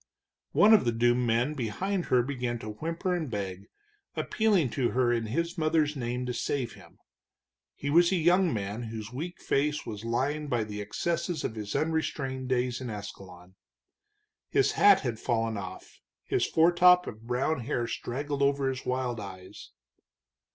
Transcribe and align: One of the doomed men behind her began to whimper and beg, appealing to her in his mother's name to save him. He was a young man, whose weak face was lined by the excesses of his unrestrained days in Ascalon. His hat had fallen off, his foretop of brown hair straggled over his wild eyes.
One 0.53 0.73
of 0.73 0.83
the 0.83 0.91
doomed 0.91 1.27
men 1.27 1.53
behind 1.53 2.05
her 2.05 2.23
began 2.23 2.57
to 2.57 2.69
whimper 2.71 3.13
and 3.13 3.29
beg, 3.29 3.67
appealing 4.15 4.71
to 4.71 4.89
her 4.89 5.13
in 5.13 5.27
his 5.27 5.59
mother's 5.59 5.95
name 5.95 6.25
to 6.25 6.33
save 6.33 6.73
him. 6.73 6.97
He 7.75 7.91
was 7.91 8.11
a 8.11 8.15
young 8.15 8.51
man, 8.51 8.81
whose 8.85 9.13
weak 9.13 9.39
face 9.39 9.85
was 9.85 10.03
lined 10.03 10.49
by 10.49 10.63
the 10.63 10.81
excesses 10.81 11.43
of 11.43 11.53
his 11.53 11.75
unrestrained 11.75 12.49
days 12.49 12.81
in 12.81 12.89
Ascalon. 12.89 13.53
His 14.49 14.71
hat 14.71 15.01
had 15.01 15.19
fallen 15.19 15.55
off, 15.55 16.01
his 16.25 16.47
foretop 16.47 17.05
of 17.05 17.27
brown 17.27 17.59
hair 17.59 17.85
straggled 17.87 18.41
over 18.41 18.69
his 18.69 18.83
wild 18.83 19.19
eyes. 19.19 19.69